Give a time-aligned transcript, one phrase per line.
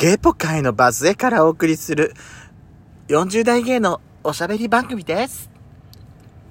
[0.00, 2.14] ゲイポ界のバスへからお送りする
[3.08, 5.50] 40代芸のおしゃべり番組です。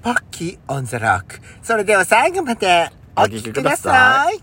[0.04, 1.40] ポッキーオンザロック。
[1.64, 4.40] それでは最後までお聞きください。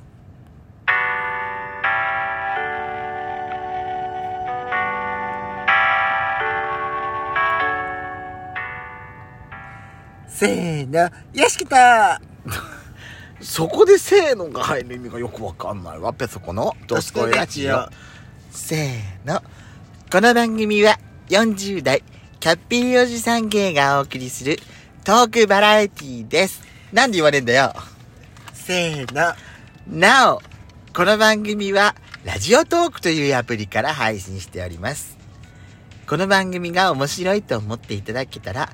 [10.26, 12.20] せーの、よしきた
[13.40, 16.12] そこでせーのが入る意味がよくわかんないわ。
[16.12, 17.88] ペソコのドスコイラジオ。
[18.56, 19.42] せーの。
[20.10, 22.02] この番組は40代
[22.41, 24.59] キャッピーおじさん芸がお送りする
[25.05, 26.62] トークバラエティです。
[26.91, 27.74] なんで言われんだよ。
[28.55, 29.34] せーの、
[29.87, 30.42] なお、
[30.95, 35.19] この番組はラジオトークというアプリから配信しております。
[36.09, 38.70] この番組が面白いと思っていただけたら、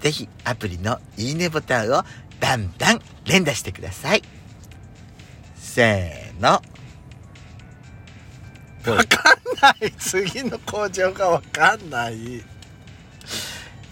[0.00, 2.02] ぜひアプリのいいねボタンを
[2.40, 4.22] バンバン連打してください。
[5.56, 6.62] せーの。
[8.86, 9.04] わかん
[9.80, 9.92] ない。
[9.98, 12.42] 次の工場がわかんない。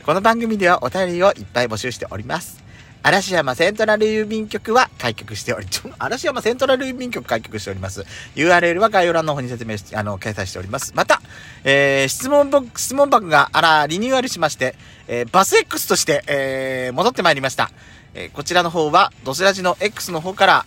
[0.03, 2.63] この番組ではお便りをいっぱい募集しております。
[3.03, 8.05] 嵐山セントラル郵便局は開局しており、ちょ嵐山セントラル郵便局開局しております。
[8.35, 10.93] URL は概要欄の方に説明し、あの、掲載しております。
[10.97, 11.21] また、
[11.65, 14.75] えー、質問ボック、質問箱が、あら、リニューアルしまして、
[15.07, 17.71] えー、バス X として、えー、戻ってまいりました。
[18.15, 20.67] えー、こちらの方は、ドスラジの X の方から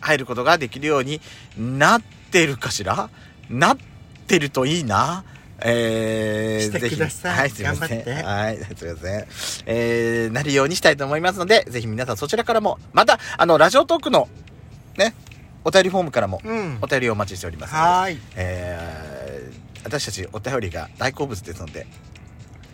[0.00, 1.20] 入ることができるように
[1.56, 3.10] なってるかしら？
[3.50, 3.78] なっ
[4.26, 5.24] てるといいな。
[5.60, 8.24] えー、ぜひはい、すいません。
[8.24, 9.26] はい、すいません。
[9.66, 14.28] えー、なるようにしたいと思いますので、ぜひ皆さんそちらからも、また、あの、ラジオトークの、
[14.98, 15.14] ね、
[15.64, 16.86] お便りフォームからも、うんお。
[16.86, 18.20] 便りをお待ちしておりますので、はーい。
[18.36, 21.86] えー、私たちお便りが大好物ですので、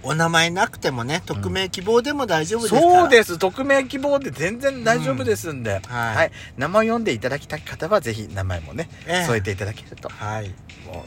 [0.02, 3.00] お名前なくてもね、匿名希望でも大丈夫ですから。
[3.00, 3.38] そうです。
[3.38, 6.32] 匿名希望で全然大丈夫ですんで、はいはい。
[6.56, 10.48] 名前を読んでいただきたい方は、ぜひ名前もね、ええ添えていただけると、はい。
[10.86, 11.04] も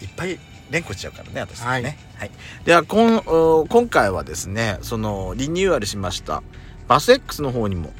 [0.00, 0.38] う、いっぱい
[0.70, 1.66] 連呼しちゃうからね、私ね。
[1.66, 2.30] はいはい。
[2.64, 6.42] では、こん、お今回はですね、その、リニューアルしました、
[6.88, 7.92] バス X の方にも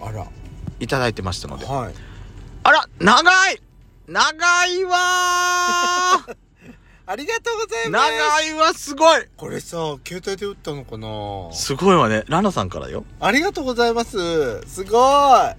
[0.00, 0.26] あら。
[0.78, 1.94] いただいてましたので、はい。
[2.62, 3.60] あら、長い
[4.08, 5.45] 長いわー
[7.08, 8.10] ありがとうございます。
[8.10, 11.52] 長いわ、すごいこれさ、携帯で打ったのかな？
[11.52, 12.24] すごいわね。
[12.26, 13.04] ラナさんからよ。
[13.20, 14.60] ありがとうございます。
[14.62, 15.00] すごい。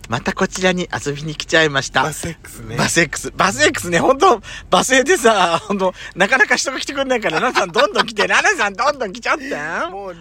[0.09, 2.03] またこちらに遊びに来ちゃいました。
[2.03, 2.75] バス X ね。
[2.75, 3.31] バス X。
[3.31, 9.56] バス X ね、本当バス A でさ、本当なかなか人が来てくんないから、ラナさんどんどん来て、ラナさんどんどん来ちゃって。
[9.90, 10.16] もう、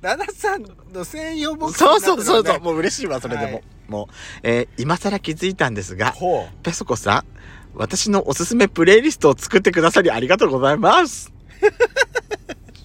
[0.00, 3.52] ラナさんの専用ボックスそうそうそうそう、もう嬉しいわ、それでも。
[3.52, 6.14] はいもう、えー今更気づいたんですが、
[6.62, 7.24] ペソコさん、
[7.74, 11.32] 私のおすすめプレイリストを作ってくださりありがとうございます。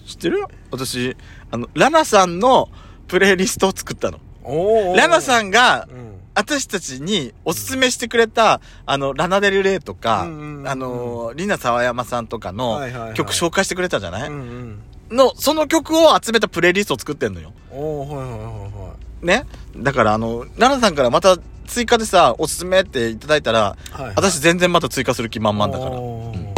[0.06, 1.16] 知ってる私、
[1.50, 2.68] あの、ラナさんの
[3.06, 4.20] プレイリストを作ったの。
[4.44, 5.20] おラナ。
[5.20, 6.18] さんがう、ん。
[6.34, 12.80] 私たちにおすすめしてくれた、あの、ラナデルレイとか、うんうんうんあの、リナ沢山さんとかの
[13.14, 14.82] 曲紹介してくれたじゃない、うんうん。
[15.10, 17.52] の、その曲を集めたプレイリストを作ってんのよ。
[17.70, 19.46] おー、はいはいはいはね？
[19.76, 23.92] だからあの、ラナさんからまた追加でさ、おすすめっていただいたら、い。
[24.02, 24.12] はい。
[24.16, 25.90] 私全然また追加する気満々だから。
[25.92, 26.54] おー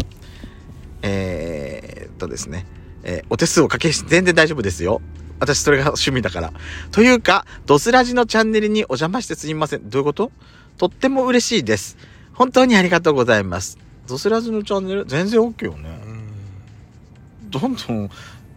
[1.02, 2.66] えーっとですね。
[3.02, 5.00] えーお手数をかけし、全然大丈夫ですよ。
[5.38, 6.52] 私それが趣味だから。
[6.90, 9.88] というか、ドスラジのチャンネルにお邪魔してすみません。
[9.88, 10.30] どういうこと？
[10.76, 11.96] とっても嬉しいです。
[12.34, 13.78] 本当にありがとうございます。
[14.06, 15.06] ドスラジのチャンネル？
[15.06, 15.98] 全然 OK よね。
[16.04, 17.50] うん。
[17.50, 18.10] どんどん、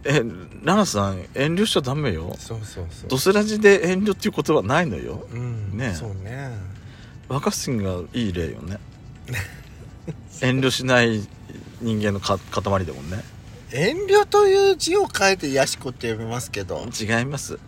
[0.04, 0.22] え、
[0.62, 2.34] ラナさん遠慮しちゃダメよ。
[2.38, 3.08] そうそうそう。
[3.08, 5.26] ドスラジで遠慮っていう言葉ないのよ。
[5.32, 5.76] うん。
[5.76, 6.50] ねそうね。
[7.28, 8.78] 若新がいい例よね。
[10.42, 11.26] 遠慮しない
[11.80, 13.24] 人間のか塊だもんね。
[13.72, 16.86] 遠慮という字を書いてヤシコって読みますけど。
[16.98, 17.58] 違います。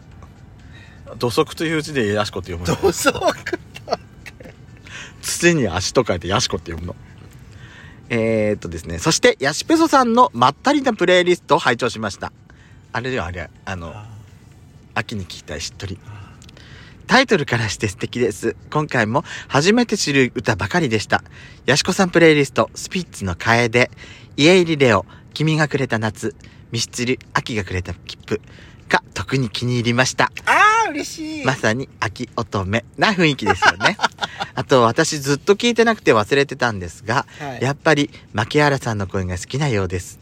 [1.19, 2.77] 土足という字でヤシコって読むの。
[2.77, 3.35] 土足
[5.23, 6.97] 土に足と書いてヤシコって読むの。
[8.09, 8.99] えー、っとですね。
[8.99, 12.33] そして、ヤシペソさんのまったりなプレイリストを拝聴しました。
[12.93, 13.51] あれだよ、あれ。
[13.65, 13.95] あの、
[14.95, 15.99] 秋に聞きたいしっとり。
[17.07, 18.57] タイトルからして素敵です。
[18.71, 21.23] 今回も初めて知る歌ばかりでした。
[21.65, 23.91] ヤシコさんプレイリスト、スピッツの楓、
[24.37, 26.35] 家入りレオ、君がくれた夏、
[26.73, 28.41] ミスチル、秋がくれた切符
[28.89, 30.33] が特に気に入りました。
[30.47, 31.45] あー、嬉しい。
[31.45, 33.97] まさに秋乙女な雰囲気ですよね。
[34.55, 40.19] あと私ずっと聞いてなくて忘れてたんですが、はいやっぱり牧原さんの声が好きなようです。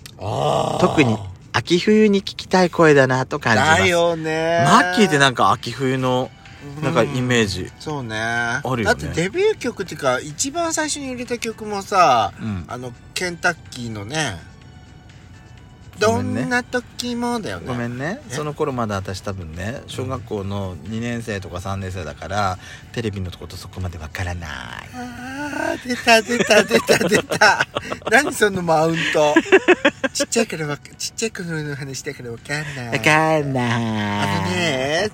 [0.81, 1.19] 特に
[1.52, 3.81] 秋冬に聞きたい声だなと感じます。
[3.82, 6.31] だよねマッキーってなんか秋冬の
[6.82, 7.70] なんかイメージ。
[7.78, 8.17] そうね
[8.64, 12.64] るよねだってデビュー曲っていうか一番最初に入れた曲もさうん。
[12.69, 14.38] あのケンタッキーのね
[15.99, 18.35] どんな時もだよねごめんねえ？
[18.35, 22.58] その頃まだ私多分ね小学校の2年生とか3年生だから
[22.93, 24.50] テレビのことそこまでわからない
[24.94, 27.67] あー、出た出た出た出た。
[28.11, 29.35] 何そのマウント？
[30.12, 32.88] ちっちゃいからわか、ちっちゃい頃の話だからわかんない。
[32.88, 33.43] わかんあない。
[33.44, 35.11] のね、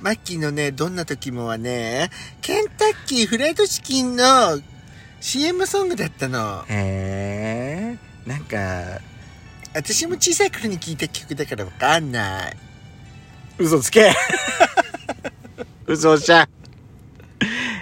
[0.00, 2.10] マッキーのね、どんな時もはね、
[2.40, 4.60] ケンタッキーフライドチキンの
[5.20, 6.64] CM ソングだったの。
[6.68, 7.96] へ
[8.26, 8.28] え。
[8.28, 9.00] なんか、
[9.74, 12.56] 私も小さい頃に聴いた曲だからわかんない。
[13.58, 14.12] 嘘つけ
[15.86, 16.48] 嘘じゃん。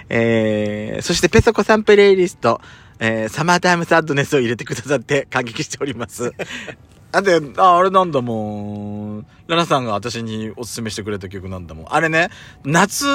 [0.09, 2.61] えー、そしてペソコさんプレイリスト、
[2.99, 6.33] えー、サマータイムサッドネスを入れてくださって感激しております。
[7.11, 9.25] あで、あ、あれなんだもん。
[9.47, 11.85] ラナさんが私におすすめしてくれた曲なんだもん。
[11.89, 12.29] あれね、
[12.63, 13.05] 夏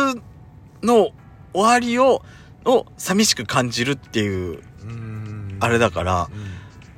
[0.82, 1.10] の
[1.52, 2.22] 終わりを、
[2.64, 6.53] を寂しく感じるっていう、うんあれだから、うん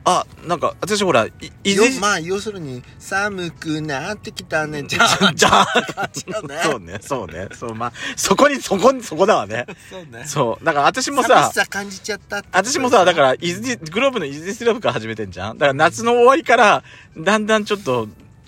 [0.08, 1.30] あ、なんか、私ほら、い、
[1.64, 4.84] いまあ、要するに、寒くなってきたね。
[4.84, 9.66] じじゃあ、じゃあ、そうねそうね、そうね、そう、まあ、そこに、そこに、そこだわね。
[9.90, 10.24] そうね。
[10.24, 10.64] そう。
[10.64, 16.84] だから私も寒さ、さ感じちゃった私もさ、だから、イズディ、グローブのイズディスローブから始めてんじゃんだから夏の終わりから、
[17.18, 18.06] だんだんちょっと、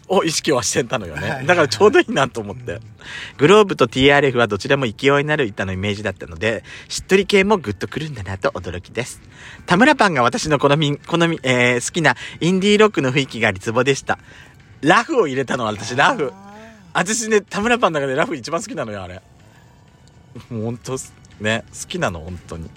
[0.09, 1.45] を意識はしてたのよね。
[1.47, 2.81] だからちょうどいいなと思って。
[3.37, 9.21] グローブと TRF はどちらも勢いになる板のイメージだったので、しっとり系もグッとくるんだなと驚きです。
[9.67, 14.19] 田村パンが私の好み、好み、えー、好きなインディーロックの雰囲気がリツボでした。
[14.81, 16.33] ラフを入れたのは私、ラフ。
[16.93, 19.23] 私ね、田村パンの中でラフ一番好きなのよ、あれ。
[20.51, 20.97] もう本当
[21.41, 22.71] ね、好きなの、本当に。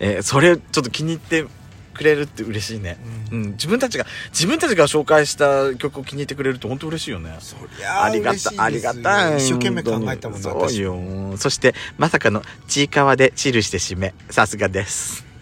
[0.00, 1.44] えーそれ、ちょっと気に入って
[1.94, 2.98] くれるって嬉しいね。
[3.30, 7.36] ううんん、自分たちが、自分たちが紹介した曲を気に入ってくれると本当嬉しいよね。
[7.40, 9.38] そりゃあありがた、ありがたい。
[9.38, 11.36] 一生懸命考えたもんねそうよ。
[11.38, 14.14] そして、まさかの、ちいかわでチルして締め。
[14.30, 15.33] さすがです。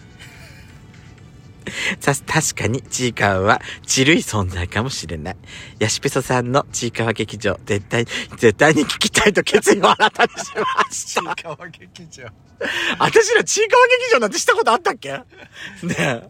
[2.02, 5.36] さ、確かに、ちいかわは、ちるい存在かもしれない。
[5.78, 8.04] ヤシペソさんのちいかわ劇場、絶対、
[8.36, 11.32] 絶対に聞きたいと決意を新たにしましちた。
[11.32, 12.26] いかわ劇場
[12.98, 15.12] 私らちいかわ劇場なんてしたことあったっけ？
[15.12, 15.24] ね
[15.98, 16.22] え。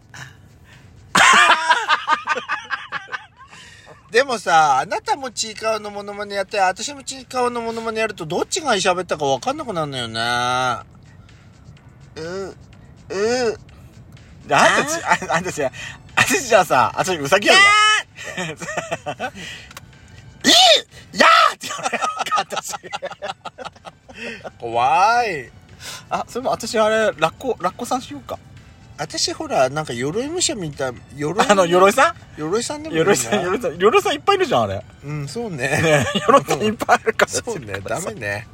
[4.11, 10.19] でもさあなたもちいかわのモノマネやって私もちいかわのモノマネやるとどっちが喋ったか分かんなくなるのよね
[12.15, 12.55] う
[13.09, 13.57] う
[14.47, 15.61] であんたち、ああんたち、
[16.15, 19.31] 私じゃあさ、私うさぎやるわ。
[20.45, 20.49] え
[21.15, 22.03] いやーって言われる
[22.37, 22.75] 私。
[24.59, 25.51] 怖い
[26.09, 28.37] あ、それも私あれ、ラッコ、ラッコさんしようか。
[28.97, 34.85] 私ほらなんか鎧武者みたい鎧あの、鎧さ鎧さんでんもいいな鎧さん、鎧さん、鎧さんいっぱいいるじゃん、あれ。
[35.05, 37.31] うんそうねね鎧さんいっぱいいるから。
[37.31, 38.47] そうねダメね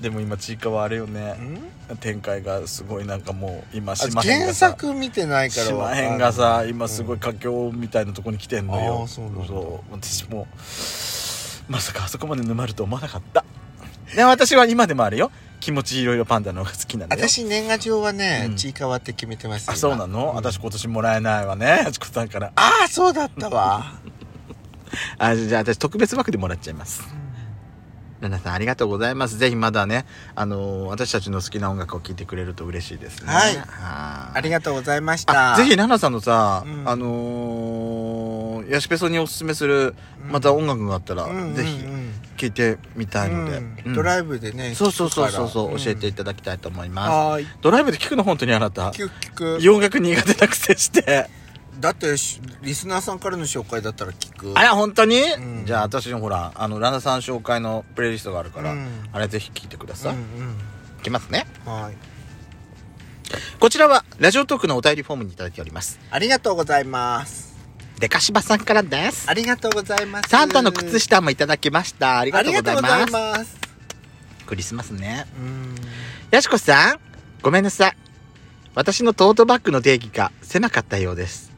[0.00, 1.32] でも今、ちいかわあれよね。
[1.32, 1.96] ん？
[1.98, 4.66] 展開がすごいなんかもう、今、あ島編がさ。
[4.66, 9.06] 原作見てないから島編がさ、今すごい佳境みたいなとこに来てんのよ。
[9.16, 9.92] うなんだそう。
[9.92, 10.46] 私も、
[11.68, 13.44] まさかあそこまで沼ると思わなかった。
[14.14, 15.30] で、私は今でもあるよ。
[15.60, 17.28] 気持ちいろいろパンダの方が好きなんだよ。
[17.28, 21.84] 私年賀状はね、うんちいかわって決めてますあ、そうなの、うん私今年もらえないわね。
[21.86, 22.52] あちこさんから。
[22.54, 23.94] ああそうだったわ
[25.18, 27.02] あ、じゃあ私特別枠でもらっちゃいます。
[28.24, 29.38] ラナさんありがとうございます。
[29.38, 30.04] ぜひまだね、
[30.34, 33.32] あのー私たちの好きな音楽を聴いてくれると嬉しいですね。
[33.32, 39.94] はいはありがとうございましたあぜひラナさんのさ、うんあのー、ヤシペソにおすすめする、
[40.28, 41.84] また音楽があったら、うんぜひ
[42.36, 43.58] 聴いてみたいので。
[43.58, 47.46] うんうんドライブでねそうそうそうそうそう、教えていたただきたいと思います。
[47.60, 48.90] ドライブで聞くの本当にあなた。
[48.90, 51.28] 聞く聞く洋楽苦手なくせして。
[51.80, 60.14] だってしリスナーさんからの紹介だったら聞くあら、本当に、んじゃあ私のほら、あの、ラナさん紹介のプレイリストがあるから、うんあれぜひ聞いてください。
[60.14, 60.56] うん
[61.00, 61.46] いきますね。
[61.66, 61.94] うんはい
[63.58, 65.98] こちらは、ラジオトークのお便りフォームにいただいております。
[66.10, 67.54] ありがとうございます
[67.98, 69.28] デカシバさんからです。
[69.28, 72.18] ありがとうございますサンタの靴下もいただきました。
[72.18, 73.12] ありあがとうございうます。
[73.12, 73.56] ざいます
[74.46, 75.26] クリスマスね。
[75.38, 75.74] うん
[76.30, 77.00] やしこさん、
[77.42, 77.96] ごめんなさい。
[78.74, 81.52] 私のトートバッグの定義が狭かったようです。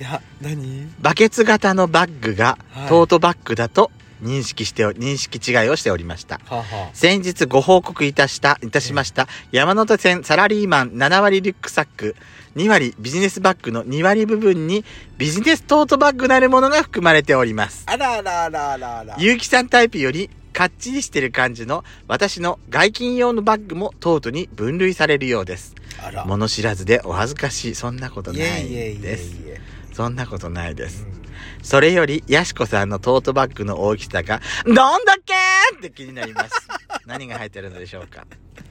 [0.00, 0.90] いや何？
[1.00, 3.90] バケツ型のバッグがはいトートバッグだと
[4.22, 6.40] 認識してお、認識違いをしておりました。
[6.46, 12.16] はは先日ご報告いたした、いたしました、山手線サラリーマン7割リュックサック、
[12.56, 14.84] 2割ビジネスバッグの2割部分に
[15.18, 17.84] ビジネストートバッグなるものが含まれております。
[17.86, 25.74] あらあらあらあらあらゆうきさんタイプよりかっちりしてる感じの私の外勤用のバッグもトートに分類されるようです。
[26.02, 27.74] あら物知らずでお恥ずかしい。
[27.74, 29.36] そんなことないいえいえいえいです。
[29.46, 29.49] え
[29.92, 31.04] そんなことないです。
[31.04, 31.20] うん
[31.62, 35.34] それより、やしこさんのトートバッグの大きさが、どんだけ
[35.76, 36.50] って気になります。
[37.06, 38.26] 何が入ってるのでしょうか。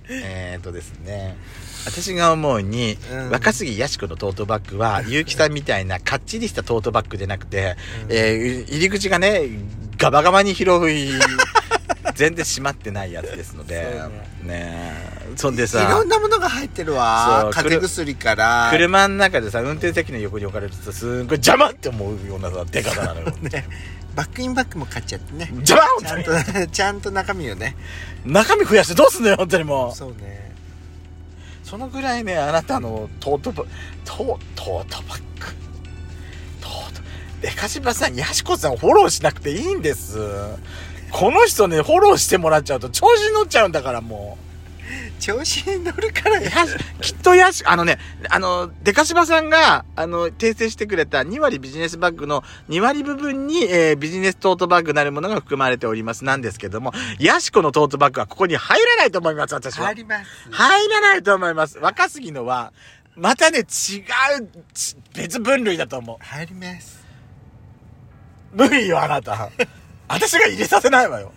[0.09, 1.37] えーとですね。
[1.85, 7.75] 私が思うに、うん若杉やしこのトートバッグは、ゆうきさんみたいなかっちりしたトートバッグでなくて、
[8.09, 9.43] えー入り口がね、
[9.97, 11.11] ガバガバに広い、
[12.19, 13.97] 全然閉まってないやつですので
[14.43, 14.49] ね。
[14.49, 15.37] え。
[15.37, 17.43] そんでいろさんなものが入ってるわ。
[17.43, 18.67] そう風邪薬から。
[18.73, 23.31] 車の中でさ運転席の横に置かれるとすんごい邪魔って思うようなさでかさなのよ。
[23.39, 23.65] ね。
[24.17, 25.47] バックインバックも買っちゃってね。
[25.53, 27.77] 邪魔本ちゃんと ちゃんと中身をね。
[28.25, 29.95] 中身増やしてどうすんのよ本当にもう。
[29.95, 30.51] そうね。
[31.63, 33.63] そのぐらいねあなたのトートバ
[34.03, 35.47] トートートバッグ。
[36.59, 37.01] トート
[37.41, 40.17] でかしばさんやしこさんフォローしなくていいんです
[41.11, 44.37] この人ねフォローしてもらっちゃうと調子に乗っちゃうんだからも
[45.19, 47.99] 調子に乗るからうやしきっとやしあのね
[48.29, 61.77] あのでかしばさんがあの訂正してくれた2割ビジネスバッグの2割部分に、えービジネストートバッグなるものが含まれておりますなんですけどもやしこのトートバッグはここに入らないと思います私は入ります入らないと思います。
[61.79, 62.73] 若杉のは、
[63.15, 63.65] またね、違う、
[64.73, 67.05] ち別分類だと思入ります
[68.53, 68.57] う。
[68.57, 69.49] 無理よ、あなた。
[70.09, 71.31] 私が入れさせないわよ。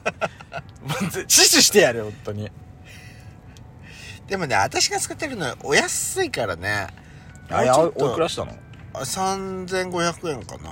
[1.28, 2.50] 死守してやるよ、本当に。
[4.26, 6.86] でもね私が使ってるのはお安いからね。
[7.50, 8.56] あ、いや、おいくらしたの？
[8.94, 10.70] あ3500円かな。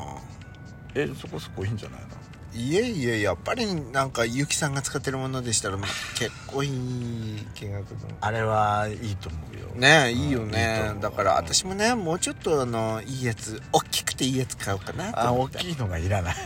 [0.95, 2.07] え、そこそこいいんじゃないの？
[2.52, 5.88] いえいえやっぱりなんかゆきさんが使ってるものでしたらまあ
[6.19, 9.66] 結構いい金額のあれはいいと思うよ。
[9.76, 10.52] ねいいようんいい
[11.00, 16.37] だから私もねもうちょっとあのいいやつ大きくていいやつ買おうかなとあ、大きいのがいらない。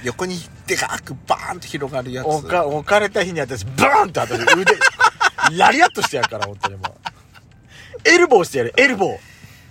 [0.00, 4.64] うん横にでかくバーンと広がるやつ置か、置かれた日に私、バーンって私腕、
[5.58, 8.08] ラリアットしてやるから、本当にもう。
[8.08, 9.18] エルボーしてやる、エルボー。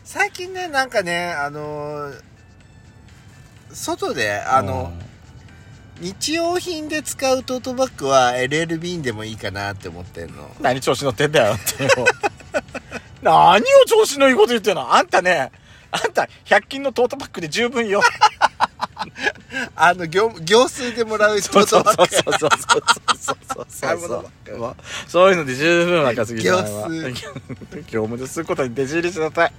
[0.04, 2.22] 最近ねなんかねあのー
[3.72, 4.92] 外であの、
[6.00, 11.90] 日用品で使うトートバッグは LL ビンでもいいかなって思ってんの何調子乗ってんだよってよ。
[13.22, 14.94] 何を調子のいいこと言ってんの？
[14.94, 15.52] あんたね、
[15.92, 18.02] あんた100均のトートバッグで十分よ。
[19.76, 22.50] あの業業数でもらうそうそうそうそう
[23.20, 24.76] そうそう買い物ばっかりそう
[25.08, 26.90] そういうので十分若すぎさんは。
[26.90, 27.14] 業数
[27.92, 29.54] 業務ですることに弟子入りしなさい